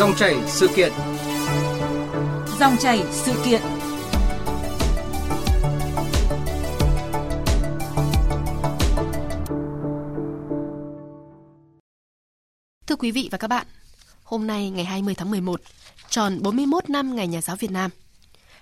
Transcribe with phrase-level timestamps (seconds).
[0.00, 0.92] Dòng chảy sự kiện.
[2.60, 3.60] Dòng chảy sự kiện.
[12.86, 13.66] Thưa quý vị và các bạn,
[14.22, 15.60] hôm nay ngày 20 tháng 11,
[16.08, 17.90] tròn 41 năm Ngày Nhà giáo Việt Nam.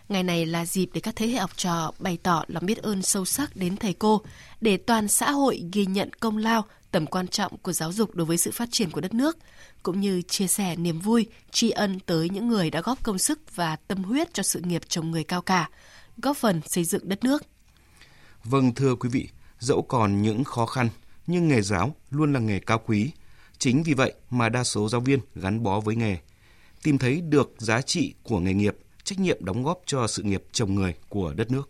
[0.08, 3.02] Ngày này là dịp để các thế hệ học trò bày tỏ lòng biết ơn
[3.02, 4.22] sâu sắc đến thầy cô,
[4.60, 8.26] để toàn xã hội ghi nhận công lao, tầm quan trọng của giáo dục đối
[8.26, 9.38] với sự phát triển của đất nước,
[9.82, 13.56] cũng như chia sẻ niềm vui, tri ân tới những người đã góp công sức
[13.56, 15.70] và tâm huyết cho sự nghiệp trồng người cao cả,
[16.16, 17.42] góp phần xây dựng đất nước.
[18.44, 20.88] Vâng thưa quý vị, dẫu còn những khó khăn,
[21.26, 23.10] nhưng nghề giáo luôn là nghề cao quý.
[23.58, 26.16] Chính vì vậy mà đa số giáo viên gắn bó với nghề,
[26.82, 28.76] tìm thấy được giá trị của nghề nghiệp,
[29.08, 31.68] trách nhiệm đóng góp cho sự nghiệp chồng người của đất nước.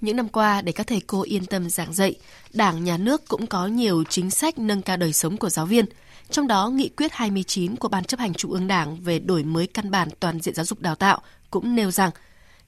[0.00, 2.14] Những năm qua, để các thầy cô yên tâm giảng dạy,
[2.52, 5.84] Đảng, Nhà nước cũng có nhiều chính sách nâng cao đời sống của giáo viên.
[6.30, 9.66] Trong đó, Nghị quyết 29 của Ban chấp hành Trung ương Đảng về đổi mới
[9.66, 12.10] căn bản toàn diện giáo dục đào tạo cũng nêu rằng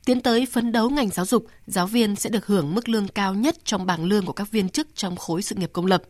[0.05, 3.35] tiến tới phấn đấu ngành giáo dục, giáo viên sẽ được hưởng mức lương cao
[3.35, 6.03] nhất trong bảng lương của các viên chức trong khối sự nghiệp công lập.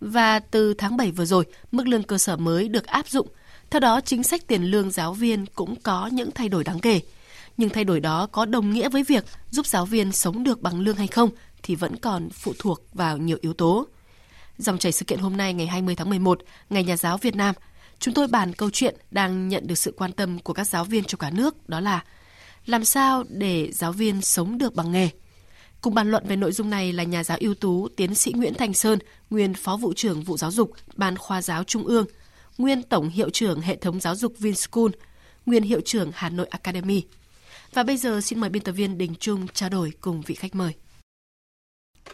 [0.00, 3.28] Và từ tháng 7 vừa rồi, mức lương cơ sở mới được áp dụng.
[3.70, 7.00] Theo đó, chính sách tiền lương giáo viên cũng có những thay đổi đáng kể.
[7.56, 10.80] Nhưng thay đổi đó có đồng nghĩa với việc giúp giáo viên sống được bằng
[10.80, 11.30] lương hay không
[11.62, 13.86] thì vẫn còn phụ thuộc vào nhiều yếu tố.
[14.58, 16.40] Dòng chảy sự kiện hôm nay ngày 20 tháng 11,
[16.70, 17.54] Ngày Nhà giáo Việt Nam,
[17.98, 21.04] chúng tôi bàn câu chuyện đang nhận được sự quan tâm của các giáo viên
[21.04, 22.04] trong cả nước đó là
[22.66, 25.08] làm sao để giáo viên sống được bằng nghề.
[25.80, 28.54] Cùng bàn luận về nội dung này là nhà giáo ưu tú tiến sĩ Nguyễn
[28.54, 28.98] Thành Sơn,
[29.30, 32.06] nguyên Phó vụ trưởng vụ giáo dục, Ban khoa giáo Trung ương,
[32.60, 34.90] nguyên Tổng hiệu trưởng hệ thống giáo dục Vinschool,
[35.46, 37.02] nguyên hiệu trưởng Hà Nội Academy.
[37.74, 40.54] Và bây giờ xin mời biên tập viên Đình Trung trao đổi cùng vị khách
[40.54, 40.72] mời.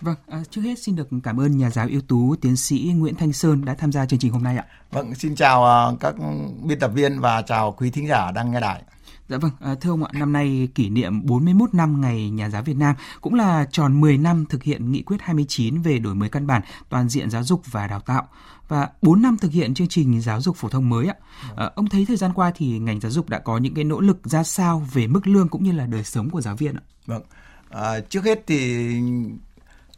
[0.01, 3.15] Vâng, à, trước hết xin được cảm ơn nhà giáo ưu tú tiến sĩ Nguyễn
[3.15, 4.65] Thanh Sơn đã tham gia chương trình hôm nay ạ.
[4.91, 6.15] Vâng, xin chào uh, các
[6.63, 8.83] biên tập viên và chào quý thính giả đang nghe đài.
[9.29, 12.63] Dạ vâng, à, thưa ông ạ, năm nay kỷ niệm 41 năm Ngày Nhà giáo
[12.63, 16.29] Việt Nam cũng là tròn 10 năm thực hiện nghị quyết 29 về đổi mới
[16.29, 18.29] căn bản toàn diện giáo dục và đào tạo
[18.69, 21.15] và 4 năm thực hiện chương trình giáo dục phổ thông mới ạ.
[21.57, 24.01] À, ông thấy thời gian qua thì ngành giáo dục đã có những cái nỗ
[24.01, 26.83] lực ra sao về mức lương cũng như là đời sống của giáo viên ạ?
[27.07, 27.23] Vâng,
[27.71, 28.89] à, trước hết thì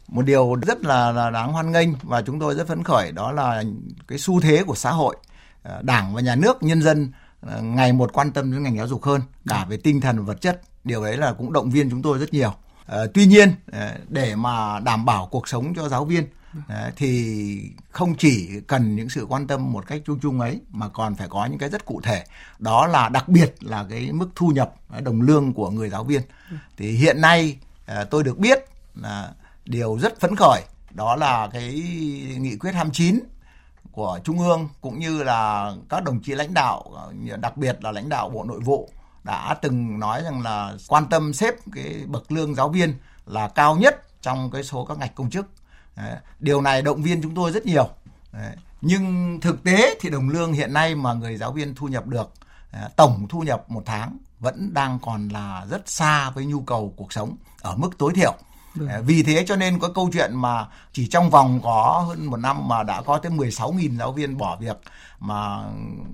[0.07, 3.31] một điều rất là, là đáng hoan nghênh và chúng tôi rất phấn khởi đó
[3.31, 3.63] là
[4.07, 5.15] cái xu thế của xã hội,
[5.63, 7.11] à, đảng và nhà nước, nhân dân
[7.41, 10.23] Ờ, ngày một quan tâm đến ngành giáo dục hơn, cả về tinh thần và
[10.23, 12.53] vật chất, điều đấy là cũng động viên chúng tôi rất nhiều.
[12.85, 16.23] Ờ, tuy nhiên ờ, để mà đảm bảo cuộc sống cho giáo viên
[16.95, 21.15] thì không chỉ cần những sự quan tâm một cách chung chung ấy, mà còn
[21.15, 22.23] phải có những cái rất cụ thể.
[22.59, 24.73] Đó là đặc biệt là cái mức thu nhập
[25.03, 26.21] đồng lương của người giáo viên.
[26.77, 27.57] Thì hiện nay
[28.09, 29.31] tôi được biết là
[29.65, 30.61] điều rất phấn khởi,
[30.91, 31.73] đó là cái
[32.39, 33.19] nghị quyết 29
[33.99, 36.83] của trung ương cũng như là các đồng chí lãnh đạo,
[37.37, 38.89] đặc biệt là lãnh đạo bộ nội vụ
[39.23, 42.93] đã từng nói rằng là quan tâm xếp cái bậc lương giáo viên
[43.25, 45.45] là cao nhất trong cái số các ngạch công chức
[46.39, 47.89] điều này động viên chúng tôi rất nhiều
[48.81, 52.31] nhưng thực tế thì đồng lương hiện nay mà người giáo viên thu nhập được
[52.71, 56.93] à, tổng thu nhập một tháng vẫn đang còn là rất xa với nhu cầu
[56.97, 58.33] cuộc sống ở mức tối thiểu.
[58.79, 59.05] Vâng.
[59.05, 62.67] Vì thế cho nên có câu chuyện mà chỉ trong vòng có hơn một năm
[62.67, 64.77] mà đã có tới 16.000 giáo viên bỏ việc
[65.19, 65.63] mà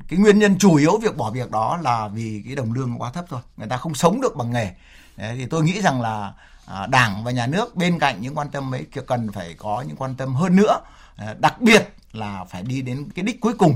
[0.08, 3.12] cái nguyên nhân chủ yếu việc bỏ việc đó là vì cái đồng lương quá
[3.12, 3.42] thấp thôi.
[3.58, 4.72] Người ta không sống được bằng nghề.
[5.18, 6.34] Đấy, thì tôi nghĩ rằng là
[6.66, 9.98] à, Đảng và nhà nước bên cạnh những quan tâm ấy cần phải có những
[9.98, 10.80] quan tâm hơn nữa.
[11.16, 13.76] À, đặc biệt là phải đi đến cái đích cuối cùng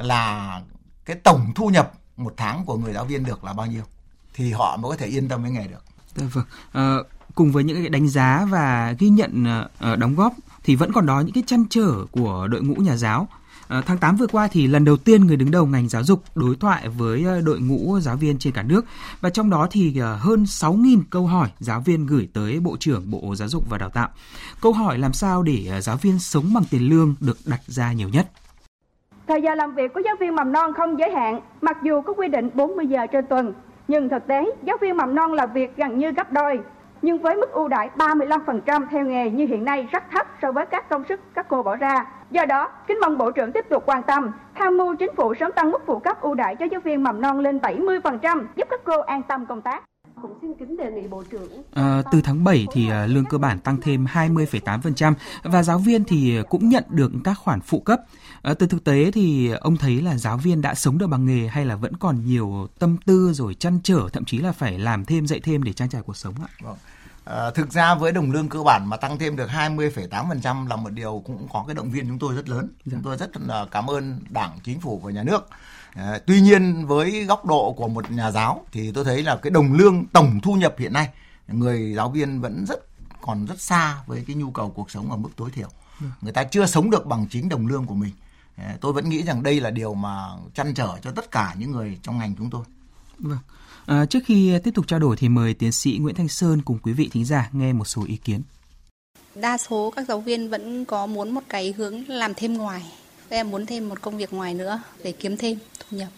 [0.00, 0.60] là
[1.04, 3.82] cái tổng thu nhập một tháng của người giáo viên được là bao nhiêu
[4.34, 5.84] thì họ mới có thể yên tâm với nghề được.
[6.14, 6.44] Dạ vâng.
[6.72, 6.96] À,
[7.34, 9.44] cùng với những cái đánh giá và ghi nhận
[9.92, 10.34] uh, đóng góp
[10.64, 13.28] thì vẫn còn đó những cái chăn trở của đội ngũ nhà giáo.
[13.78, 16.22] Uh, tháng 8 vừa qua thì lần đầu tiên người đứng đầu ngành giáo dục
[16.34, 18.84] đối thoại với đội ngũ giáo viên trên cả nước
[19.20, 23.10] và trong đó thì uh, hơn 6.000 câu hỏi giáo viên gửi tới Bộ trưởng
[23.10, 24.08] Bộ Giáo dục và Đào tạo.
[24.60, 28.08] Câu hỏi làm sao để giáo viên sống bằng tiền lương được đặt ra nhiều
[28.08, 28.26] nhất.
[29.28, 32.12] Thời giờ làm việc của giáo viên mầm non không giới hạn, mặc dù có
[32.12, 33.52] quy định 40 giờ trên tuần,
[33.88, 36.58] nhưng thực tế giáo viên mầm non làm việc gần như gấp đôi
[37.02, 40.66] nhưng với mức ưu đãi 35% theo nghề như hiện nay rất thấp so với
[40.66, 42.06] các công sức các cô bỏ ra.
[42.30, 45.52] Do đó, kính mong Bộ trưởng tiếp tục quan tâm, tham mưu chính phủ sớm
[45.52, 48.80] tăng mức phụ cấp ưu đãi cho giáo viên mầm non lên 70%, giúp các
[48.84, 49.84] cô an tâm công tác
[50.22, 51.62] cũng xin kính đề nghị Bộ trưởng.
[51.72, 56.04] À, từ tháng 7 thì uh, lương cơ bản tăng thêm 20,8% và giáo viên
[56.04, 58.00] thì cũng nhận được các khoản phụ cấp.
[58.42, 61.48] À, từ thực tế thì ông thấy là giáo viên đã sống được bằng nghề
[61.48, 65.04] hay là vẫn còn nhiều tâm tư rồi chăn trở thậm chí là phải làm
[65.04, 66.48] thêm dạy thêm để trang trải cuộc sống ạ?
[66.62, 66.76] Vâng.
[67.24, 70.90] À, thực ra với đồng lương cơ bản mà tăng thêm được 20,8% là một
[70.90, 72.68] điều cũng có cái động viên chúng tôi rất lớn.
[72.84, 72.90] Dạ.
[72.90, 75.48] Chúng tôi rất là cảm ơn Đảng, Chính phủ và Nhà nước.
[75.94, 79.50] À, tuy nhiên với góc độ của một nhà giáo thì tôi thấy là cái
[79.50, 81.08] đồng lương tổng thu nhập hiện nay
[81.48, 82.80] người giáo viên vẫn rất
[83.20, 85.68] còn rất xa với cái nhu cầu cuộc sống ở mức tối thiểu.
[86.00, 86.06] Dạ.
[86.20, 88.12] Người ta chưa sống được bằng chính đồng lương của mình.
[88.56, 91.70] À, tôi vẫn nghĩ rằng đây là điều mà chăn trở cho tất cả những
[91.70, 92.64] người trong ngành chúng tôi.
[93.18, 93.38] Vâng.
[93.86, 96.78] À, trước khi tiếp tục trao đổi thì mời tiến sĩ Nguyễn Thanh Sơn cùng
[96.82, 98.42] quý vị thính giả nghe một số ý kiến.
[99.34, 102.82] Đa số các giáo viên vẫn có muốn một cái hướng làm thêm ngoài.
[103.30, 106.08] Các em muốn thêm một công việc ngoài nữa để kiếm thêm thu nhập.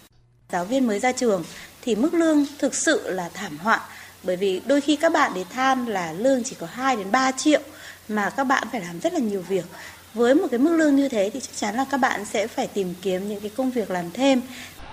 [0.52, 1.44] Giáo viên mới ra trường
[1.82, 3.80] thì mức lương thực sự là thảm họa
[4.22, 7.32] bởi vì đôi khi các bạn để than là lương chỉ có 2 đến 3
[7.32, 7.60] triệu
[8.08, 9.64] mà các bạn phải làm rất là nhiều việc.
[10.14, 12.66] Với một cái mức lương như thế thì chắc chắn là các bạn sẽ phải
[12.66, 14.40] tìm kiếm những cái công việc làm thêm.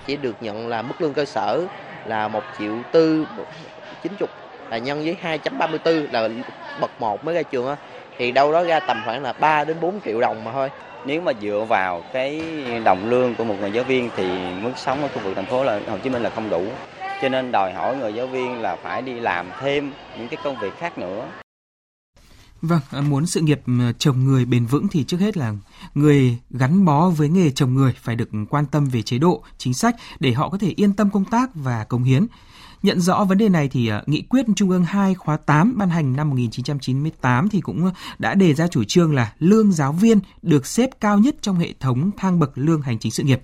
[0.07, 1.67] Chỉ được nhận là mức lương cơ sở
[2.05, 3.25] là 1 triệu tư
[4.03, 4.27] 90
[4.71, 6.29] là nhân với 2.34 là
[6.81, 7.75] bậc 1 mới ra trường á
[8.17, 10.69] thì đâu đó ra tầm khoảng là 3 đến 4 triệu đồng mà thôi.
[11.05, 12.41] Nếu mà dựa vào cái
[12.83, 14.29] đồng lương của một người giáo viên thì
[14.61, 16.63] mức sống ở khu vực thành phố là Hồ Chí Minh là không đủ.
[17.21, 20.59] Cho nên đòi hỏi người giáo viên là phải đi làm thêm những cái công
[20.59, 21.25] việc khác nữa.
[22.61, 25.53] Vâng, à, muốn sự nghiệp ừ, trồng người bền vững thì trước hết là
[25.95, 29.73] người gắn bó với nghề trồng người phải được quan tâm về chế độ, chính
[29.73, 32.27] sách để họ có thể yên tâm công tác và công hiến.
[32.83, 35.89] Nhận rõ vấn đề này thì à, Nghị quyết Trung ương 2 khóa 8 ban
[35.89, 40.65] hành năm 1998 thì cũng đã đề ra chủ trương là lương giáo viên được
[40.65, 43.41] xếp cao nhất trong hệ thống thang bậc lương hành chính sự nghiệp.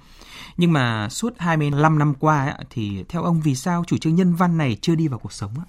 [0.57, 4.57] Nhưng mà suốt 25 năm qua thì theo ông vì sao chủ trương nhân văn
[4.57, 5.65] này chưa đi vào cuộc sống ạ?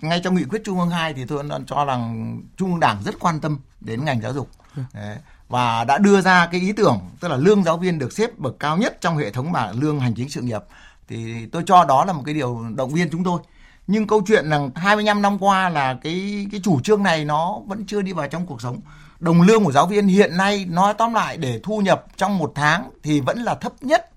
[0.00, 3.14] Ngay trong nghị quyết trung ương 2 thì tôi cho rằng trung ương đảng rất
[3.20, 4.48] quan tâm đến ngành giáo dục.
[4.76, 4.82] Ừ.
[4.94, 5.16] Đấy.
[5.48, 8.54] và đã đưa ra cái ý tưởng tức là lương giáo viên được xếp bậc
[8.58, 10.62] cao nhất trong hệ thống bảng lương hành chính sự nghiệp.
[11.08, 13.40] Thì tôi cho đó là một cái điều động viên chúng tôi.
[13.86, 17.84] Nhưng câu chuyện là 25 năm qua là cái cái chủ trương này nó vẫn
[17.86, 18.80] chưa đi vào trong cuộc sống.
[19.20, 22.52] Đồng lương của giáo viên hiện nay nói tóm lại để thu nhập trong một
[22.54, 24.10] tháng thì vẫn là thấp nhất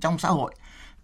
[0.00, 0.54] trong xã hội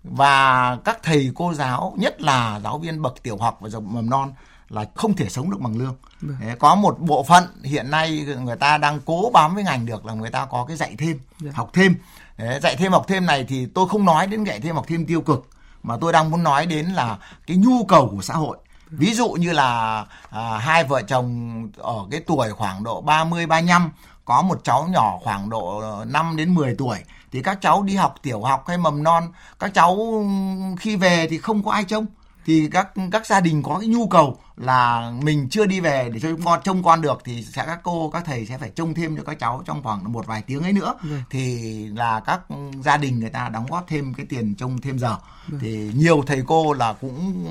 [0.04, 4.32] và các thầy cô giáo nhất là giáo viên bậc tiểu học và mầm non
[4.68, 5.96] là không thể sống được bằng lương.
[6.20, 6.58] Đấy, vâng.
[6.58, 10.14] có một bộ phận hiện nay người ta đang cố bám với ngành được là
[10.14, 11.52] người ta có cái dạy thêm, Đấy.
[11.56, 11.94] học thêm.
[12.36, 15.06] Đấy, dạy thêm học thêm này thì tôi không nói đến dạy thêm học thêm
[15.06, 15.48] tiêu cực
[15.82, 18.56] mà tôi đang muốn nói đến là cái nhu cầu của xã hội.
[18.90, 23.90] Ví dụ như là à, hai vợ chồng ở cái tuổi khoảng độ 30 35
[24.24, 26.98] có một cháu nhỏ khoảng độ 5 đến 10 tuổi
[27.32, 30.24] thì các cháu đi học tiểu học hay mầm non các cháu
[30.80, 32.06] khi về thì không có ai trông
[32.46, 36.20] thì các các gia đình có cái nhu cầu là mình chưa đi về để
[36.20, 39.16] cho con trông con được thì sẽ các cô các thầy sẽ phải trông thêm
[39.16, 41.08] cho các cháu trong khoảng một vài tiếng ấy nữa ừ.
[41.30, 42.40] thì là các
[42.84, 45.16] gia đình người ta đóng góp thêm cái tiền trông thêm giờ
[45.52, 45.58] ừ.
[45.60, 47.46] thì nhiều thầy cô là cũng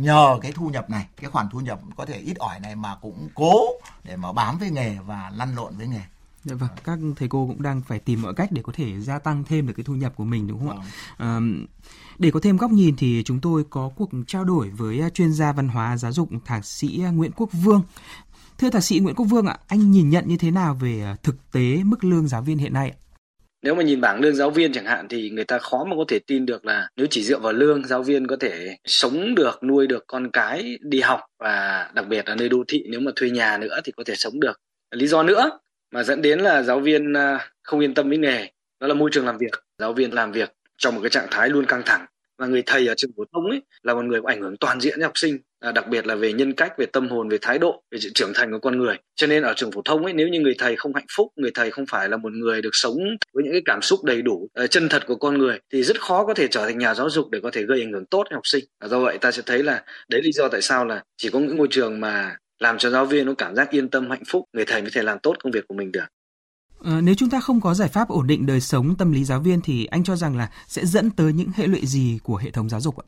[0.00, 2.94] nhờ cái thu nhập này cái khoản thu nhập có thể ít ỏi này mà
[2.94, 3.60] cũng cố
[4.04, 6.02] để mà bám với nghề và lăn lộn với nghề
[6.44, 9.18] Dạ vâng, các thầy cô cũng đang phải tìm mọi cách để có thể gia
[9.18, 10.86] tăng thêm được cái thu nhập của mình đúng không ạ?
[11.18, 11.40] À,
[12.18, 15.52] để có thêm góc nhìn thì chúng tôi có cuộc trao đổi với chuyên gia
[15.52, 17.82] văn hóa giáo dục thạc sĩ Nguyễn Quốc Vương.
[18.58, 21.36] Thưa thạc sĩ Nguyễn Quốc Vương ạ, anh nhìn nhận như thế nào về thực
[21.52, 22.92] tế mức lương giáo viên hiện nay?
[23.62, 26.04] Nếu mà nhìn bảng lương giáo viên chẳng hạn thì người ta khó mà có
[26.08, 29.62] thể tin được là nếu chỉ dựa vào lương giáo viên có thể sống được,
[29.62, 33.10] nuôi được con cái đi học và đặc biệt là nơi đô thị nếu mà
[33.16, 34.60] thuê nhà nữa thì có thể sống được.
[34.94, 35.50] Lý do nữa
[35.92, 38.50] mà dẫn đến là giáo viên à, không yên tâm với nghề.
[38.80, 39.64] Đó là môi trường làm việc.
[39.78, 42.06] Giáo viên làm việc trong một cái trạng thái luôn căng thẳng.
[42.38, 44.80] Và người thầy ở trường phổ thông ấy là một người có ảnh hưởng toàn
[44.80, 47.38] diện đến học sinh à, đặc biệt là về nhân cách về tâm hồn về
[47.42, 48.96] thái độ về sự trưởng thành của con người.
[49.16, 51.50] Cho nên ở trường phổ thông ấy nếu như người thầy không hạnh phúc người
[51.54, 52.96] thầy không phải là một người được sống
[53.34, 56.00] với những cái cảm xúc đầy đủ uh, chân thật của con người thì rất
[56.00, 58.24] khó có thể trở thành nhà giáo dục để có thể gây ảnh hưởng tốt
[58.24, 58.64] đến học sinh.
[58.80, 61.38] Và do vậy ta sẽ thấy là đấy lý do tại sao là chỉ có
[61.38, 64.44] những ngôi trường mà làm cho giáo viên nó cảm giác yên tâm hạnh phúc
[64.52, 66.04] người thầy mới thể làm tốt công việc của mình được.
[66.84, 69.40] À, nếu chúng ta không có giải pháp ổn định đời sống tâm lý giáo
[69.40, 72.50] viên thì anh cho rằng là sẽ dẫn tới những hệ lụy gì của hệ
[72.50, 73.06] thống giáo dục ạ?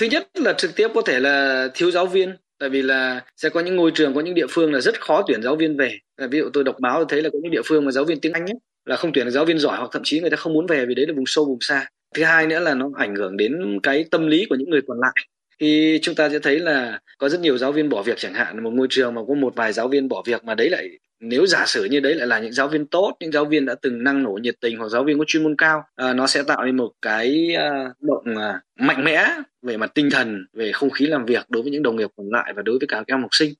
[0.00, 3.48] Thứ nhất là trực tiếp có thể là thiếu giáo viên tại vì là sẽ
[3.48, 5.98] có những ngôi trường có những địa phương là rất khó tuyển giáo viên về.
[6.30, 8.32] Ví dụ tôi đọc báo thấy là có những địa phương mà giáo viên tiếng
[8.32, 10.52] anh ấy là không tuyển được giáo viên giỏi hoặc thậm chí người ta không
[10.52, 11.88] muốn về vì đấy là vùng sâu vùng xa.
[12.14, 15.00] Thứ hai nữa là nó ảnh hưởng đến cái tâm lý của những người còn
[15.00, 15.14] lại
[15.62, 18.64] thì chúng ta sẽ thấy là có rất nhiều giáo viên bỏ việc chẳng hạn
[18.64, 20.88] một ngôi trường mà có một vài giáo viên bỏ việc mà đấy lại
[21.20, 23.74] nếu giả sử như đấy lại là những giáo viên tốt những giáo viên đã
[23.82, 26.42] từng năng nổ nhiệt tình hoặc giáo viên có chuyên môn cao à, nó sẽ
[26.42, 29.26] tạo nên một cái à, động à, mạnh mẽ
[29.62, 32.26] về mặt tinh thần về không khí làm việc đối với những đồng nghiệp còn
[32.30, 33.54] lại và đối với cả các em học sinh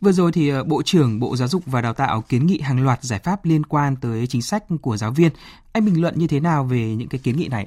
[0.00, 2.84] Vừa rồi thì à, Bộ trưởng Bộ Giáo dục và Đào tạo kiến nghị hàng
[2.84, 5.30] loạt giải pháp liên quan tới chính sách của giáo viên.
[5.72, 7.66] Anh bình luận như thế nào về những cái kiến nghị này?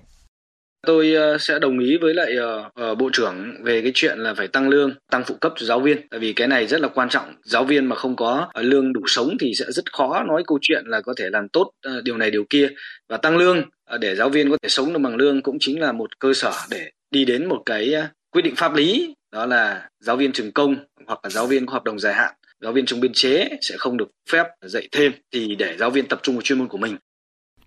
[0.87, 4.33] Tôi ờ, sẽ đồng ý với lại ờ, ờ, bộ trưởng về cái chuyện là
[4.33, 5.97] phải tăng lương, tăng phụ cấp cho giáo viên.
[6.09, 7.33] Tại vì cái này rất là quan trọng.
[7.43, 10.83] Giáo viên mà không có lương đủ sống thì sẽ rất khó nói câu chuyện
[10.85, 11.71] là có thể làm tốt
[12.03, 12.69] điều này điều kia.
[13.09, 13.63] Và tăng lương
[13.99, 16.51] để giáo viên có thể sống được bằng lương cũng chính là một cơ sở
[16.69, 17.93] để đi đến một cái
[18.31, 20.75] quyết định pháp lý đó là giáo viên trường công
[21.07, 23.75] hoặc là giáo viên có hợp đồng dài hạn giáo viên trong biên chế sẽ
[23.77, 26.77] không được phép dạy thêm thì để giáo viên tập trung vào chuyên môn của
[26.77, 26.97] mình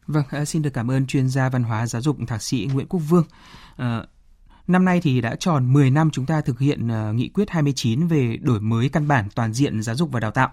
[0.06, 2.86] Vâng, à, xin được cảm ơn chuyên gia văn hóa giáo dục thạc sĩ Nguyễn
[2.86, 3.24] Quốc Vương.
[3.76, 4.06] Ờ,
[4.66, 8.06] Năm nay thì đã tròn 10 năm chúng ta thực hiện ờ, nghị quyết 29
[8.06, 10.50] về đổi mới căn bản toàn diện giáo dục và đào tạo.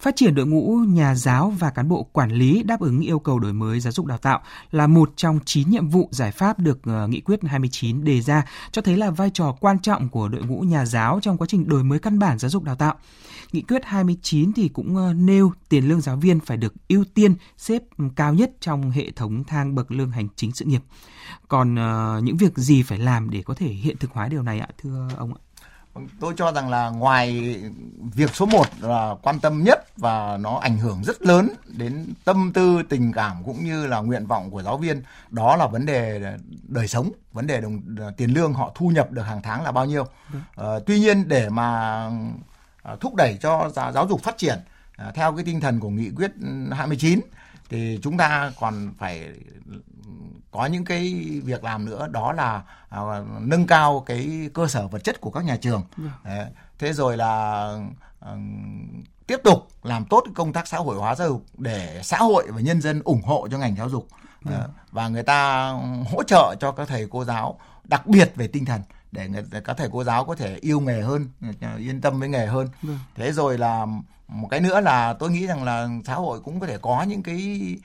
[0.00, 3.38] Phát triển đội ngũ nhà giáo và cán bộ quản lý đáp ứng yêu cầu
[3.38, 6.78] đổi mới giáo dục đào tạo là một trong 9 nhiệm vụ giải pháp được
[6.84, 10.42] ờ, nghị quyết 29 đề ra, cho thấy là vai trò quan trọng của đội
[10.42, 12.94] ngũ nhà giáo trong quá trình đổi mới căn bản giáo dục đào tạo.
[13.52, 17.34] Nghị quyết 29 thì cũng ờ, nêu tiền lương giáo viên phải được ưu tiên
[17.56, 17.82] xếp
[18.16, 20.82] cao nhất trong hệ thống thang bậc lương hành chính sự nghiệp.
[21.48, 24.60] Còn uh, những việc gì phải làm để có thể hiện thực hóa điều này
[24.60, 25.40] ạ, thưa ông ạ?
[25.94, 27.56] Vâng, tôi cho rằng là ngoài
[28.14, 32.52] việc số 1 là quan tâm nhất và nó ảnh hưởng rất lớn đến tâm
[32.54, 36.32] tư, tình cảm cũng như là nguyện vọng của giáo viên, đó là vấn đề
[36.62, 37.80] đời sống, vấn đề đồng
[38.16, 40.02] tiền lương họ thu nhập được hàng tháng là bao nhiêu.
[40.02, 42.10] Uh, tuy nhiên để mà
[43.00, 44.58] thúc đẩy cho giáo dục phát triển
[45.14, 46.30] theo cái tinh thần của nghị quyết
[46.72, 47.20] 29
[47.70, 49.28] thì chúng ta còn phải
[50.50, 51.14] có những cái
[51.44, 53.00] việc làm nữa đó là à,
[53.40, 56.30] nâng cao cái cơ sở vật chất của các nhà trường ừ.
[56.78, 57.62] thế rồi là
[58.20, 58.32] à,
[59.26, 62.60] tiếp tục làm tốt công tác xã hội hóa giáo dục để xã hội và
[62.60, 64.08] nhân dân ủng hộ cho ngành giáo dục
[64.44, 64.52] ừ.
[64.92, 65.68] và người ta
[66.10, 68.80] hỗ trợ cho các thầy cô giáo đặc biệt về tinh thần
[69.12, 71.28] để, người, để các thầy cô giáo có thể yêu nghề hơn
[71.78, 72.88] yên tâm với nghề hơn ừ.
[73.14, 73.86] thế rồi là
[74.28, 77.22] một cái nữa là tôi nghĩ rằng là xã hội cũng có thể có những
[77.22, 77.76] cái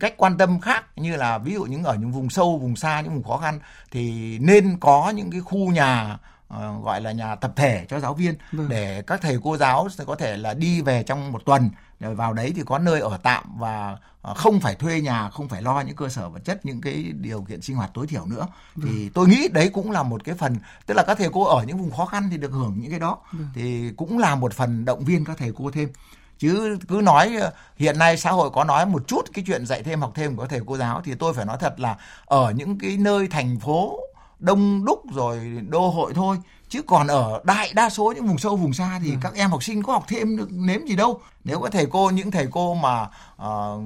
[0.00, 3.00] cách quan tâm khác như là ví dụ những ở những vùng sâu vùng xa
[3.00, 3.60] những vùng khó khăn
[3.90, 6.18] thì nên có những cái khu nhà
[6.54, 8.68] uh, gọi là nhà tập thể cho giáo viên vâng.
[8.68, 11.70] để các thầy cô giáo sẽ có thể là đi về trong một tuần
[12.00, 13.98] rồi vào đấy thì có nơi ở tạm và
[14.30, 17.12] uh, không phải thuê nhà không phải lo những cơ sở vật chất những cái
[17.20, 18.90] điều kiện sinh hoạt tối thiểu nữa vâng.
[18.90, 21.64] thì tôi nghĩ đấy cũng là một cái phần tức là các thầy cô ở
[21.64, 23.48] những vùng khó khăn thì được hưởng những cái đó vâng.
[23.54, 25.88] thì cũng là một phần động viên các thầy cô thêm
[26.38, 27.36] chứ cứ nói
[27.76, 30.46] hiện nay xã hội có nói một chút cái chuyện dạy thêm học thêm của
[30.46, 34.00] thầy cô giáo thì tôi phải nói thật là ở những cái nơi thành phố
[34.38, 36.36] đông đúc rồi đô hội thôi
[36.68, 39.16] chứ còn ở đại đa số những vùng sâu vùng xa thì ừ.
[39.22, 41.20] các em học sinh có học thêm được nếm gì đâu.
[41.44, 43.82] Nếu có thầy cô những thầy cô mà uh,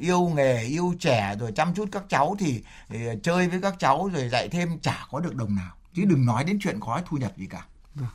[0.00, 4.10] yêu nghề yêu trẻ rồi chăm chút các cháu thì, thì chơi với các cháu
[4.14, 5.72] rồi dạy thêm chả có được đồng nào.
[5.94, 7.64] Chứ đừng nói đến chuyện có thu nhập gì cả.
[7.94, 8.08] Vâng.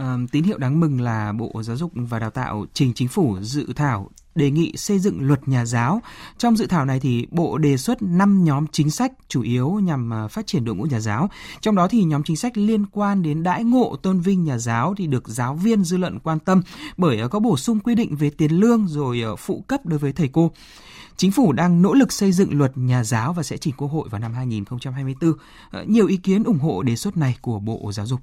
[0.00, 3.36] Uh, tín hiệu đáng mừng là Bộ Giáo dục và Đào tạo trình chính phủ
[3.40, 6.02] dự thảo đề nghị xây dựng luật nhà giáo.
[6.38, 10.12] Trong dự thảo này thì Bộ đề xuất 5 nhóm chính sách chủ yếu nhằm
[10.12, 11.30] à, phát triển đội ngũ nhà giáo.
[11.60, 14.94] Trong đó thì nhóm chính sách liên quan đến đãi ngộ tôn vinh nhà giáo
[14.96, 16.62] thì được giáo viên dư luận quan tâm
[16.96, 19.98] bởi à, có bổ sung quy định về tiền lương rồi à, phụ cấp đối
[19.98, 20.50] với thầy cô.
[21.16, 24.08] Chính phủ đang nỗ lực xây dựng luật nhà giáo và sẽ chỉnh Quốc hội
[24.08, 25.32] vào năm 2024.
[25.70, 28.20] Ờ, nhiều ý kiến ủng hộ đề xuất này của Bộ Giáo dục.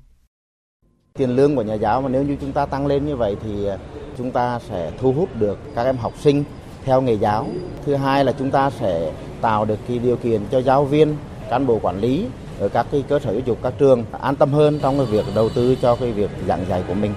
[1.18, 3.66] Tiền lương của nhà giáo mà nếu như chúng ta tăng lên như vậy thì
[3.66, 3.78] ờ,
[4.18, 6.44] chúng ta sẽ thu hút được các em học sinh
[6.86, 7.48] theo nghề giáo.
[7.86, 11.16] Thứ hai là chúng ta sẽ tạo được cái điều kiện cho giáo viên,
[11.50, 12.28] cán bộ quản lý
[12.60, 15.26] ở các cái cơ sở giáo dục các trường an tâm hơn trong cái việc
[15.36, 17.12] đầu tư cho cái việc giảng dạy của mình.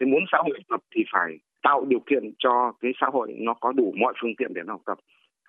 [0.00, 1.30] Thì muốn xã hội học tập thì phải
[1.62, 4.72] tạo điều kiện cho cái xã hội nó có đủ mọi phương tiện để nó
[4.72, 4.98] học tập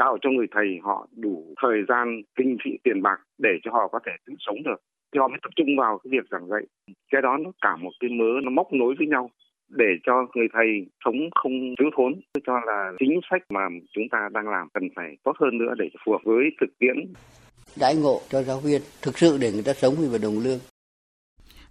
[0.01, 2.05] tạo cho người thầy họ đủ thời gian
[2.37, 4.79] kinh phí tiền bạc để cho họ có thể tự sống được.
[5.11, 6.63] Thì họ mới tập trung vào cái việc giảng dạy.
[7.11, 9.29] Cái đó nó cả một cái mớ nó móc nối với nhau
[9.69, 10.69] để cho người thầy
[11.05, 12.11] sống không thiếu thốn.
[12.33, 13.61] Tôi cho là chính sách mà
[13.93, 16.97] chúng ta đang làm cần phải tốt hơn nữa để phù hợp với thực tiễn.
[17.79, 20.59] Đãi ngộ cho giáo viên thực sự để người ta sống với đồng lương.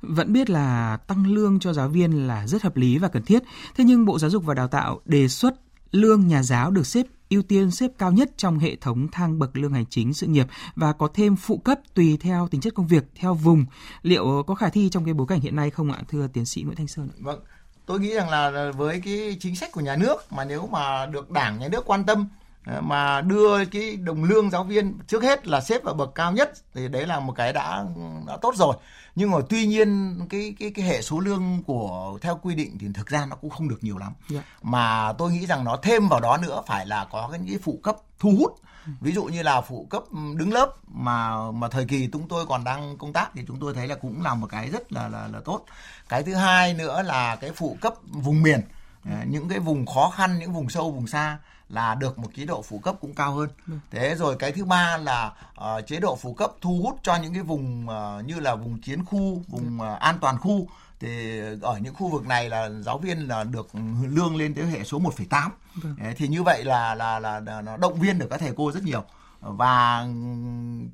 [0.01, 3.43] Vẫn biết là tăng lương cho giáo viên là rất hợp lý và cần thiết.
[3.77, 5.55] Thế nhưng Bộ Giáo dục và Đào tạo đề xuất
[5.93, 9.57] lương nhà giáo được xếp ưu tiên xếp cao nhất trong hệ thống thang bậc
[9.57, 10.47] lương hành chính sự nghiệp
[10.77, 13.65] và có thêm phụ cấp tùy theo tính chất công việc theo vùng.
[14.03, 16.63] Liệu có khả thi trong cái bối cảnh hiện nay không ạ, thưa tiến sĩ
[16.63, 17.09] Nguyễn Thanh Sơn?
[17.19, 17.41] Vâng,
[17.87, 21.31] tôi nghĩ rằng là với cái chính sách của nhà nước mà nếu mà được
[21.31, 22.29] đảng nhà nước quan tâm
[22.67, 26.53] mà đưa cái đồng lương giáo viên trước hết là xếp ở bậc cao nhất
[26.75, 27.85] thì đấy là một cái đã
[28.27, 28.77] đã tốt rồi
[29.15, 32.87] nhưng mà tuy nhiên cái cái cái hệ số lương của theo quy định thì
[32.95, 34.45] thực ra nó cũng không được nhiều lắm yeah.
[34.45, 34.53] Dạ.
[34.63, 37.81] mà tôi nghĩ rằng nó thêm vào đó nữa phải là có cái, cái phụ
[37.83, 38.93] cấp thu hút ừ.
[39.01, 40.03] ví dụ như là phụ cấp
[40.35, 43.75] đứng lớp mà mà thời kỳ chúng tôi còn đang công tác thì chúng tôi
[43.75, 45.65] thấy là cũng là một cái rất là là, là tốt
[46.09, 48.61] cái thứ hai nữa là cái phụ cấp vùng miền
[49.05, 49.11] ừ.
[49.27, 51.39] những cái vùng khó khăn những vùng sâu vùng xa
[51.71, 53.49] là được một chế độ phụ cấp cũng cao hơn.
[53.91, 57.35] Thế rồi cái thứ ba là uh, chế độ phụ cấp thu hút cho những
[57.35, 60.69] cái vùng uh, như là vùng chiến khu, vùng uh, an toàn khu
[61.01, 63.69] thì ở những khu vực này là giáo viên là được
[64.03, 65.51] lương lên tới hệ số 1,8.
[65.75, 65.97] Vâng.
[66.17, 68.83] Thì như vậy là, là là là nó động viên được các thầy cô rất
[68.83, 69.05] nhiều
[69.41, 70.07] và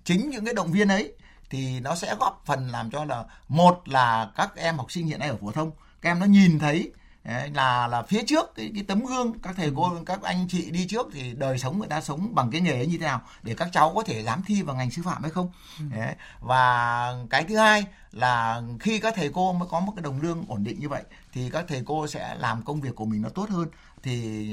[0.04, 1.12] chính những cái động viên ấy
[1.50, 5.18] thì nó sẽ góp phần làm cho là một là các em học sinh hiện
[5.18, 6.92] nay ở phổ thông các em nó nhìn thấy
[7.54, 10.86] là là phía trước cái, cái tấm gương các thầy cô các anh chị đi
[10.86, 13.54] trước thì đời sống người ta sống bằng cái nghề ấy như thế nào để
[13.54, 15.50] các cháu có thể dám thi vào ngành sư phạm hay không
[15.90, 16.14] Đấy.
[16.40, 20.44] và cái thứ hai là khi các thầy cô mới có một cái đồng lương
[20.48, 21.02] ổn định như vậy
[21.32, 23.68] thì các thầy cô sẽ làm công việc của mình nó tốt hơn
[24.02, 24.46] thì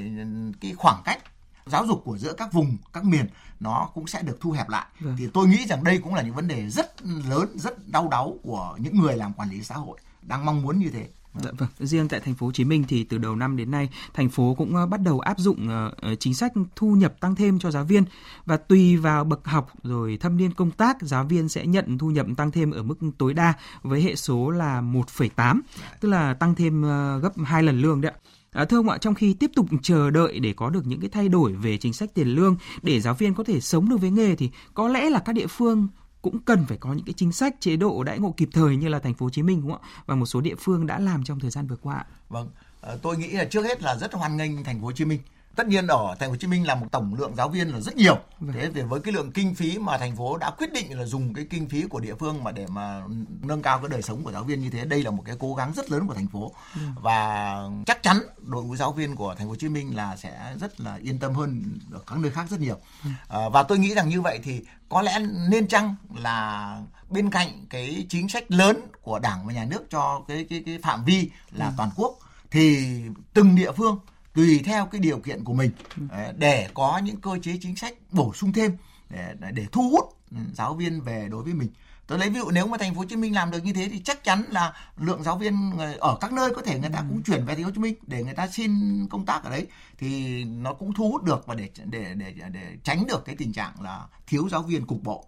[0.61, 1.19] cái khoảng cách
[1.65, 3.25] giáo dục của giữa các vùng các miền
[3.59, 5.15] nó cũng sẽ được thu hẹp lại vâng.
[5.19, 8.37] thì tôi nghĩ rằng đây cũng là những vấn đề rất lớn rất đau đáu
[8.43, 11.07] của những người làm quản lý xã hội đang mong muốn như thế
[11.41, 13.89] Dạ vâng, riêng tại thành phố Hồ Chí Minh thì từ đầu năm đến nay,
[14.13, 17.35] thành phố cũng ờ, bắt đầu áp dụng ờ, ờ, chính sách thu nhập tăng
[17.35, 18.03] thêm cho giáo viên
[18.45, 22.07] và tùy vào bậc học rồi thâm niên công tác, giáo viên sẽ nhận thu
[22.07, 25.61] nhập tăng thêm ở mức tối đa với hệ số là 1,8,
[25.99, 26.81] tức là tăng thêm
[27.21, 28.19] gấp 2 lần lương đấy ạ.
[28.53, 31.09] À, thưa ông ạ, trong khi tiếp tục chờ đợi để có được những cái
[31.09, 34.11] thay đổi về chính sách tiền lương để giáo viên có thể sống được với
[34.11, 35.87] nghề thì có lẽ là các địa phương
[36.23, 38.87] cũng cần phải có những cái chính sách chế độ đãi ngộ kịp thời như
[38.87, 40.03] là thành phố Hồ Chí Minh đúng không ạ?
[40.05, 42.05] Và một số địa phương đã làm trong thời gian vừa qua.
[42.29, 42.49] Vâng,
[42.81, 45.19] ờ, tôi nghĩ là trước hết là rất hoan nghênh thành phố Hồ Chí Minh
[45.55, 47.79] tất nhiên ở thành phố Hồ Chí Minh là một tổng lượng giáo viên là
[47.79, 48.53] rất nhiều vâng.
[48.53, 51.33] thế thì với cái lượng kinh phí mà thành phố đã quyết định là dùng
[51.33, 53.01] cái kinh phí của địa phương mà để mà
[53.41, 55.55] nâng cao cái đời sống của giáo viên như thế đây là một cái cố
[55.55, 56.93] gắng rất lớn của thành phố vâng.
[57.01, 57.55] và
[57.85, 60.81] chắc chắn đội ngũ giáo viên của thành phố Hồ Chí Minh là sẽ rất
[60.81, 63.13] là yên tâm hơn ở các nơi khác rất nhiều vâng.
[63.27, 65.19] à, và tôi nghĩ rằng như vậy thì có lẽ
[65.49, 66.77] nên chăng là
[67.09, 70.79] bên cạnh cái chính sách lớn của đảng và nhà nước cho cái cái cái
[70.83, 72.17] phạm vi là toàn quốc
[72.51, 72.95] thì
[73.33, 73.99] từng địa phương
[74.33, 75.71] tùy theo cái điều kiện của mình
[76.09, 78.77] ờ, để có những cơ chế chính sách bổ sung thêm
[79.09, 80.17] để để thu hút
[80.53, 81.69] giáo viên về đối với mình.
[82.07, 83.89] Tôi lấy ví dụ nếu mà thành phố Hồ Chí Minh làm được như thế
[83.91, 87.23] thì chắc chắn là lượng giáo viên ở các nơi có thể người ta cũng
[87.23, 88.71] chuyển về thành phố Hồ Chí Minh để người ta xin
[89.09, 92.77] công tác ở đấy thì nó cũng thu hút được và để để để để
[92.83, 95.25] tránh được cái tình trạng là thiếu giáo viên cục bộ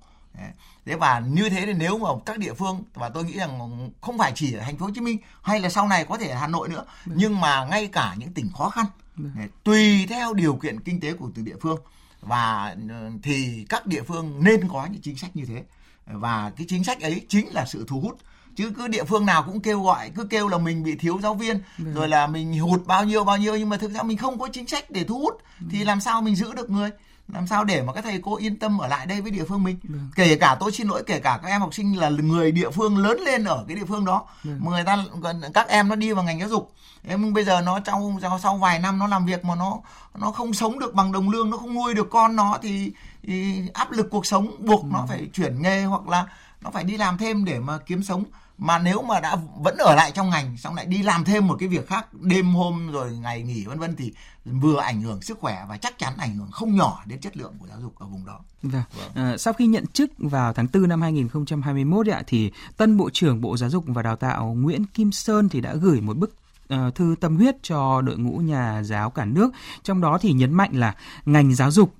[0.85, 4.17] thế và như thế thì nếu mà các địa phương và tôi nghĩ rằng không
[4.17, 6.37] phải chỉ ở thành phố Hồ Chí Minh hay là sau này có thể ở
[6.37, 7.11] Hà Nội nữa ừ.
[7.15, 8.85] nhưng mà ngay cả những tỉnh khó khăn
[9.17, 9.23] ừ.
[9.63, 11.79] tùy theo điều kiện kinh tế của từng địa phương
[12.21, 15.63] và ờ, thì các địa phương nên có những chính sách như thế
[16.05, 18.17] và cái chính sách ấy chính là sự thu hút
[18.55, 21.33] chứ cứ địa phương nào cũng kêu gọi cứ kêu là mình bị thiếu giáo
[21.33, 21.85] viên ừ.
[21.93, 24.47] rồi là mình hụt bao nhiêu bao nhiêu nhưng mà thực ra mình không có
[24.53, 25.37] chính sách để thu hút
[25.69, 26.89] thì làm sao mình giữ được người
[27.33, 29.63] làm sao để mà các thầy cô yên tâm ở lại đây với địa phương
[29.63, 29.95] mình ừ.
[30.15, 32.97] kể cả tôi xin lỗi kể cả các em học sinh là người địa phương
[32.97, 34.49] lớn lên ở cái địa phương đó ừ.
[34.59, 35.05] mà người ta
[35.53, 36.71] các em nó đi vào ngành giáo dục
[37.07, 39.79] em bây giờ nó trong sau vài năm nó làm việc mà nó
[40.15, 42.91] nó không sống được bằng đồng lương nó không nuôi được con nó thì,
[43.23, 44.87] thì áp lực cuộc sống buộc ừ.
[44.93, 46.25] nó phải chuyển nghề hoặc là
[46.61, 48.23] nó phải đi làm thêm để mà kiếm sống
[48.57, 51.55] mà nếu mà đã vẫn ở lại trong ngành xong lại đi làm thêm một
[51.59, 54.13] cái việc khác đêm hôm rồi ngày nghỉ vân vân thì
[54.45, 57.53] vừa ảnh hưởng sức khỏe và chắc chắn ảnh hưởng không nhỏ đến chất lượng
[57.59, 58.39] của giáo dục ở vùng đó.
[58.63, 58.83] Vâng.
[58.97, 59.25] vâng.
[59.25, 63.41] À, sau khi nhận chức vào tháng 4 năm 2021 ạ thì tân bộ trưởng
[63.41, 66.35] Bộ Giáo dục và Đào tạo Nguyễn Kim Sơn thì đã gửi một bức
[66.73, 69.51] uh, thư tâm huyết cho đội ngũ nhà giáo cả nước,
[69.83, 71.95] trong đó thì nhấn mạnh là ngành giáo dục,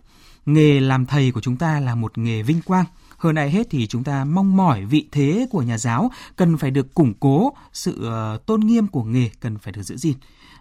[0.46, 2.86] nghề làm thầy của chúng ta là một nghề vinh quang
[3.18, 6.72] hơn ai hết thì chúng ta mong mỏi vị thế của nhà giáo cần phải
[6.72, 10.16] được củng cố, sự ờ, tôn nghiêm của nghề cần phải được giữ gìn.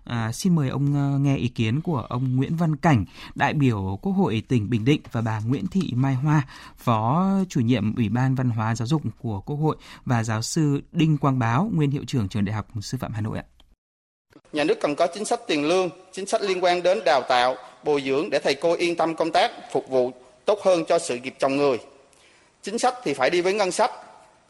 [0.04, 3.98] À, xin mời ông ờ, nghe ý kiến của ông Nguyễn Văn Cảnh, đại biểu
[4.02, 8.08] Quốc hội tỉnh Bình Định và bà Nguyễn Thị Mai Hoa, phó chủ nhiệm Ủy
[8.08, 11.90] ban Văn hóa Giáo dục của Quốc hội và giáo sư Đinh Quang Báo, nguyên
[11.90, 13.44] hiệu trưởng trường Đại học Sư phạm Hà Nội ạ.
[14.52, 17.56] Nhà nước cần có chính sách tiền lương, chính sách liên quan đến đào tạo,
[17.84, 20.10] bồi dưỡng để thầy cô yên tâm công tác, phục vụ
[20.44, 21.78] tốt hơn cho sự nghiệp chồng người
[22.64, 23.90] Chính sách thì phải đi với ngân sách.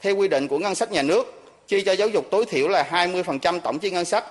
[0.00, 2.88] Theo quy định của ngân sách nhà nước, chi cho giáo dục tối thiểu là
[2.90, 4.24] 20% tổng chi ngân sách.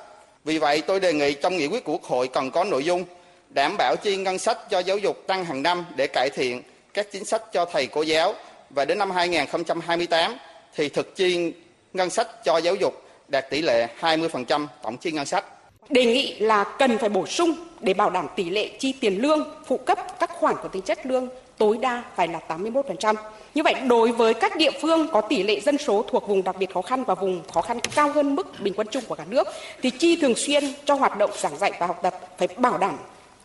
[0.43, 3.03] Vì vậy, tôi đề nghị trong nghị quyết của Quốc hội cần có nội dung
[3.49, 6.61] đảm bảo chi ngân sách cho giáo dục tăng hàng năm để cải thiện
[6.93, 8.33] các chính sách cho thầy cô giáo
[8.69, 10.35] và đến năm 2028
[10.75, 11.53] thì thực chi
[11.93, 15.45] ngân sách cho giáo dục đạt tỷ lệ 20% tổng chi ngân sách.
[15.89, 19.53] Đề nghị là cần phải bổ sung để bảo đảm tỷ lệ chi tiền lương,
[19.65, 23.15] phụ cấp các khoản có tính chất lương tối đa phải là 81%.
[23.55, 26.55] Như vậy, đối với các địa phương có tỷ lệ dân số thuộc vùng đặc
[26.59, 29.25] biệt khó khăn và vùng khó khăn cao hơn mức bình quân chung của cả
[29.29, 29.47] nước,
[29.81, 32.97] thì chi thường xuyên cho hoạt động giảng dạy và học tập phải bảo đảm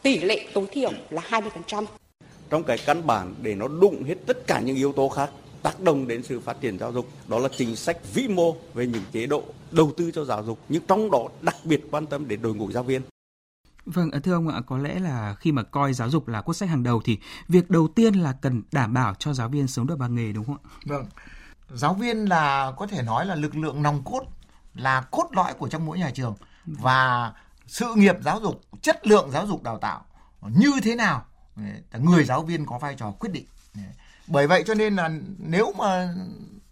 [0.03, 1.85] tỷ lệ tối thiểu là 20%.
[2.51, 5.31] Trong cái căn bản để nó đụng hết tất cả những yếu tố khác
[5.62, 8.87] tác động đến sự phát triển giáo dục đó là chính sách vĩ mô về
[8.87, 12.29] những chế độ đầu tư cho giáo dục nhưng trong đó đặc biệt quan tâm
[12.29, 13.03] đến đội ngũ giáo viên
[13.94, 16.55] Vâng, à, thưa ông ạ, có lẽ là khi mà coi giáo dục là quốc
[16.55, 19.87] sách hàng đầu thì việc đầu tiên là cần đảm bảo cho giáo viên sống
[19.87, 20.68] được bằng nghề đúng không ạ?
[20.85, 21.07] Vâng.
[21.74, 24.22] Giáo viên là có thể nói là lực lượng nòng cốt,
[24.74, 26.35] là cốt lõi của trong mỗi nhà trường
[26.66, 27.33] và
[27.66, 30.05] sự nghiệp giáo dục, chất lượng giáo dục đào tạo
[30.42, 31.24] như thế nào
[31.98, 33.46] người giáo viên có vai trò quyết định.
[34.27, 36.14] Bởi vậy cho nên là nếu mà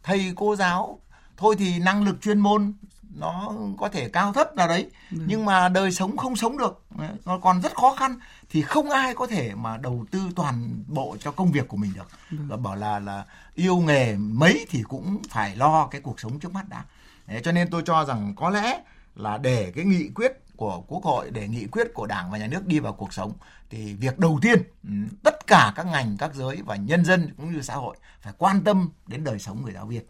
[0.02, 1.00] thầy cô giáo
[1.36, 2.72] thôi thì năng lực chuyên môn
[3.18, 5.18] nó có thể cao thấp nào đấy ừ.
[5.26, 6.82] nhưng mà đời sống không sống được
[7.24, 8.18] nó còn rất khó khăn
[8.50, 11.92] thì không ai có thể mà đầu tư toàn bộ cho công việc của mình
[11.94, 12.36] được ừ.
[12.48, 13.24] và bảo là là
[13.54, 16.84] yêu nghề mấy thì cũng phải lo cái cuộc sống trước mắt đã
[17.26, 18.80] Đấy, cho nên tôi cho rằng có lẽ
[19.14, 22.46] là để cái nghị quyết của quốc hội để nghị quyết của đảng và nhà
[22.46, 23.32] nước đi vào cuộc sống
[23.70, 24.90] thì việc đầu tiên ừ,
[25.22, 28.64] tất cả các ngành các giới và nhân dân cũng như xã hội phải quan
[28.64, 30.02] tâm đến đời sống người giáo viên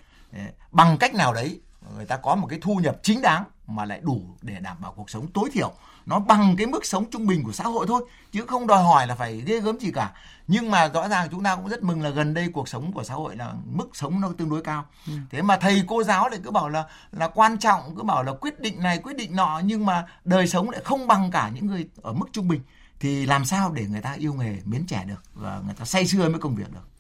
[0.73, 1.61] bằng cách nào đấy
[1.95, 4.93] người ta có một cái thu nhập chính đáng mà lại đủ để đảm bảo
[4.93, 5.73] cuộc sống tối thiểu.
[6.07, 9.07] Nó bằng cái mức sống trung bình của xã hội thôi chứ không đòi hỏi
[9.07, 10.13] là phải ghê gớm gì cả.
[10.49, 13.05] Nhưng mà rõ ràng chúng ta cũng rất mừng là gần đây cuộc sống của
[13.05, 14.85] xã hội là mức sống nó tương đối cao.
[15.07, 15.13] Ừ.
[15.31, 18.33] thế mà thầy cô giáo lại cứ bảo là là quan trọng cứ bảo là
[18.33, 21.67] quyết định này quyết định nọ nhưng mà đời sống lại không bằng cả những
[21.67, 22.61] người ở mức trung bình.
[23.01, 26.07] Thì làm sao để người ta yêu nghề mến trẻ được và người ta say
[26.07, 26.96] sưa với công việc được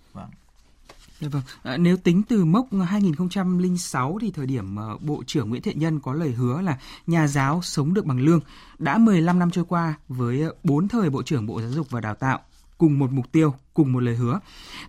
[1.20, 1.42] vâng vâng.
[1.62, 6.00] À, nếu tính từ mốc 2006 thì thời điểm uh, Bộ trưởng Nguyễn Thiện Nhân
[6.00, 8.40] có lời hứa là nhà giáo sống được bằng lương.
[8.78, 12.00] Đã 15 năm trôi qua với ờ, 4 thời Bộ trưởng Bộ Giáo dục và
[12.00, 12.40] Đào tạo
[12.78, 14.40] cùng một mục tiêu, cùng một lời hứa.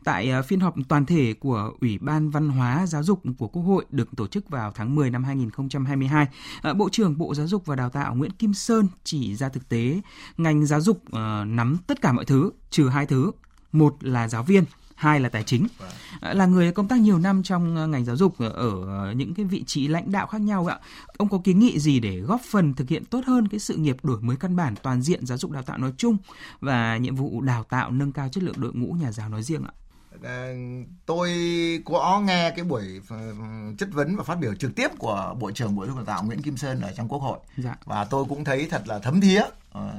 [0.04, 3.64] Tại uh, phiên họp toàn thể của Ủy ban Văn hóa Giáo dục của Quốc
[3.64, 6.28] hội được tổ chức vào tháng 10 năm 2022,
[6.70, 9.70] uh, Bộ trưởng Bộ Giáo dục và Đào tạo Nguyễn Kim Sơn chỉ ra thực
[9.70, 10.02] tế
[10.38, 13.32] ngành giáo dục uh, nắm tất cả mọi thứ trừ hai thứ.
[13.72, 14.64] Một là giáo viên,
[14.98, 15.68] hai là tài chính.
[15.78, 16.38] Vâng.
[16.38, 19.64] Là người công tác nhiều năm trong ờ, ngành giáo dục ở những cái vị
[19.64, 20.80] trí lãnh đạo khác nhau ạ.
[21.18, 23.98] Ông có kiến nghị gì để góp phần thực hiện tốt hơn cái sự nghiệp
[24.04, 26.18] đổi mới căn bản toàn diện giáo dục đào tạo nói chung
[26.60, 29.64] và nhiệm vụ đào tạo nâng cao chất lượng đội ngũ nhà giáo nói riêng
[29.64, 29.72] ạ?
[30.24, 30.54] Ờ,
[31.06, 31.32] tôi
[31.86, 33.18] có nghe cái buổi ờ,
[33.78, 36.24] chất vấn và phát biểu trực tiếp của Bộ trưởng Bộ Giáo dục Đào tạo
[36.24, 37.76] Nguyễn Kim Sơn ở trong Quốc hội dạ.
[37.86, 39.42] và tôi cũng thấy thật là thấm thía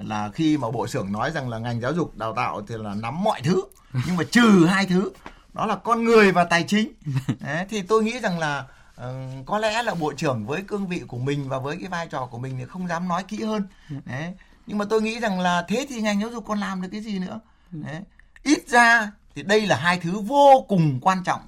[0.02, 2.94] là khi mà Bộ trưởng nói rằng là ngành giáo dục đào tạo thì là
[2.94, 3.62] nắm mọi thứ
[4.06, 5.10] nhưng mà trừ hai thứ
[5.52, 6.92] đó là con người và tài chính
[7.40, 8.64] Đấy, thì tôi nghĩ rằng là
[9.00, 12.06] uh, có lẽ là bộ trưởng với cương vị của mình và với cái vai
[12.06, 13.62] trò của mình thì không dám nói kỹ hơn
[14.04, 14.34] Đấy.
[14.66, 17.00] nhưng mà tôi nghĩ rằng là thế thì ngành giáo dục còn làm được cái
[17.00, 18.00] gì nữa Đấy.
[18.42, 21.40] ít ra thì đây là hai thứ vô cùng quan trọng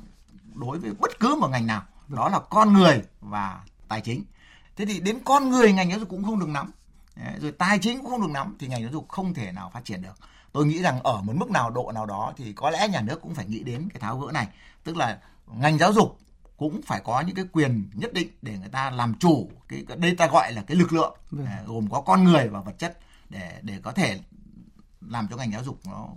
[0.54, 1.82] đối với bất cứ một ngành nào.
[2.08, 4.24] Đó là con người và tài chính.
[4.76, 6.72] Thế thì đến con người ngành giáo dục cũng không được nắm.
[7.40, 9.84] Rồi tài chính cũng không được nắm thì ngành giáo dục không thể nào phát
[9.84, 10.14] triển được.
[10.52, 13.20] Tôi nghĩ rằng ở một mức nào độ nào đó thì có lẽ nhà nước
[13.22, 14.48] cũng phải nghĩ đến cái tháo gỡ này.
[14.84, 16.18] Tức là ngành giáo dục
[16.56, 20.14] cũng phải có những cái quyền nhất định để người ta làm chủ cái đây
[20.14, 21.16] ta gọi là cái lực lượng.
[21.30, 21.38] Ừ.
[21.66, 22.98] gồm có con người và vật chất
[23.28, 24.20] để để có thể
[25.00, 26.08] làm cho ngành giáo dục nó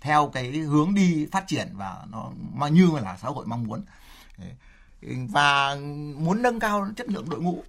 [0.00, 3.84] theo cái hướng đi phát triển và nó mà như là xã hội mong muốn.
[5.28, 5.76] Và
[6.16, 7.62] muốn nâng cao chất lượng đội ngũ.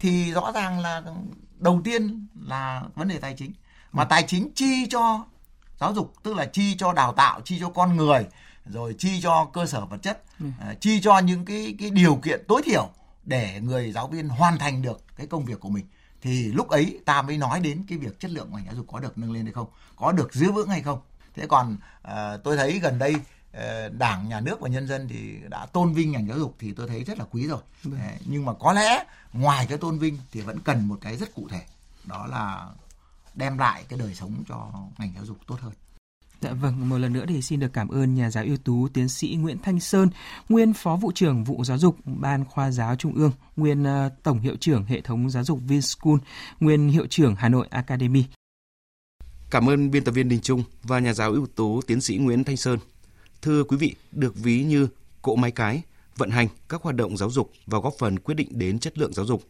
[0.00, 1.02] Thì rõ ràng là
[1.58, 3.52] đầu tiên là vấn đề tài chính.
[3.92, 5.24] Mà tài chính chi cho
[5.80, 8.26] giáo dục tức là chi cho đào tạo chi cho con người
[8.66, 10.46] rồi chi cho cơ sở vật chất ừ.
[10.46, 12.90] uh, chi cho những cái cái điều kiện tối thiểu
[13.24, 15.86] để người giáo viên hoàn thành được cái công việc của mình.
[16.20, 19.00] Thì lúc ấy ta mới nói đến cái việc chất lượng ngành giáo dục có
[19.00, 21.00] được nâng lên hay không có được giữ vững hay không
[21.34, 21.76] thế còn
[22.08, 22.12] uh,
[22.44, 26.12] tôi thấy gần đây uh, đảng nhà nước và nhân dân thì đã tôn vinh
[26.12, 27.90] ngành giáo dục thì tôi thấy rất là quý rồi ừ.
[28.26, 31.48] nhưng mà có lẽ ngoài cái tôn vinh thì vẫn cần một cái rất cụ
[31.50, 31.60] thể
[32.04, 32.68] đó là
[33.34, 35.72] đem lại cái đời sống cho ngành giáo dục tốt hơn.
[36.40, 39.08] Dạ vâng, một lần nữa thì xin được cảm ơn nhà giáo ưu tú tiến
[39.08, 40.08] sĩ Nguyễn Thanh Sơn,
[40.48, 44.40] nguyên Phó vụ trưởng vụ giáo dục Ban Khoa giáo Trung ương, nguyên uh, Tổng
[44.40, 46.16] hiệu trưởng hệ thống giáo dục Vinschool,
[46.60, 48.24] nguyên hiệu trưởng Hà Nội Academy.
[49.52, 52.44] Cảm ơn biên tập viên Đình Trung và nhà giáo ưu tú tiến sĩ Nguyễn
[52.44, 52.78] Thanh Sơn.
[53.42, 54.88] Thưa quý vị, được ví như
[55.22, 55.82] cỗ máy cái,
[56.16, 59.12] vận hành các hoạt động giáo dục và góp phần quyết định đến chất lượng
[59.12, 59.42] giáo dục.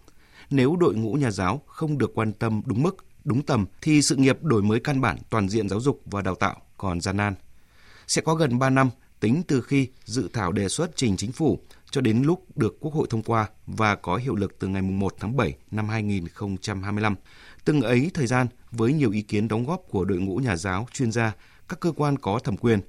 [0.50, 4.16] Nếu đội ngũ nhà giáo không được quan tâm đúng mức đúng tầm thì sự
[4.16, 7.34] nghiệp đổi mới căn bản toàn diện giáo dục và đào tạo còn gian nan.
[8.06, 11.58] Sẽ có gần 3 năm tính từ khi dự thảo đề xuất trình chính phủ
[11.90, 15.14] cho đến lúc được Quốc hội thông qua và có hiệu lực từ ngày 1
[15.20, 17.14] tháng 7 năm 2025.
[17.64, 20.86] Từng ấy thời gian với nhiều ý kiến đóng góp của đội ngũ nhà giáo,
[20.92, 21.32] chuyên gia,
[21.68, 22.80] các cơ quan có thẩm quyền,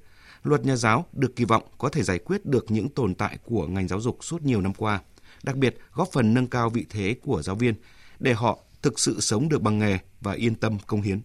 [0.42, 3.66] luật nhà giáo được kỳ vọng có thể giải quyết được những tồn tại của
[3.66, 5.00] ngành giáo dục suốt nhiều năm qua,
[5.42, 7.74] đặc biệt góp phần nâng cao vị thế của giáo viên
[8.18, 11.20] để họ thực sự sống được bằng nghề và yên tâm công hiến.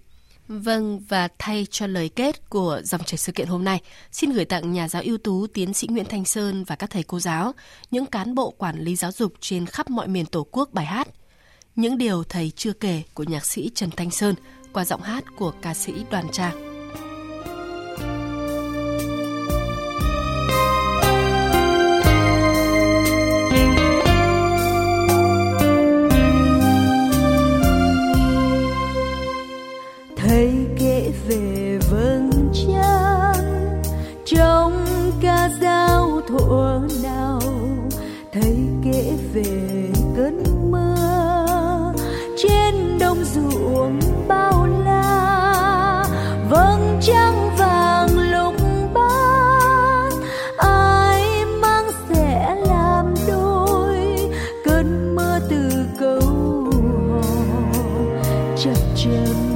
[0.48, 4.46] Vâng, và thay cho lời kết của dòng chảy sự kiện hôm nay, xin gửi
[4.46, 7.54] tặng nhà giáo ưu tú tiến sĩ Nguyễn Thanh Sơn và các thầy cô giáo,
[7.92, 11.08] những cán bộ quản lý giáo dục trên khắp mọi miền Tổ quốc bài hát.
[11.80, 14.36] Những điều thầy chưa kể của nhạc sĩ Trần Thanh Sơn
[14.74, 16.70] qua giọng hát của ca sĩ Đoàn Trang.
[39.34, 39.99] về
[59.06, 59.49] imagine